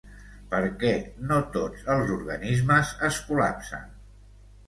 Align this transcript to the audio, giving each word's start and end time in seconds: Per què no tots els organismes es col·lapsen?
Per 0.53 0.61
què 0.83 0.93
no 1.31 1.35
tots 1.57 1.83
els 1.95 2.13
organismes 2.15 2.93
es 3.09 3.19
col·lapsen? 3.27 3.85